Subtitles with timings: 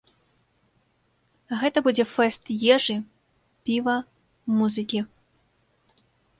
[1.59, 2.43] Гэта будзе фэст
[2.77, 2.97] ежы,
[3.69, 3.97] піва,
[4.59, 4.99] музыкі.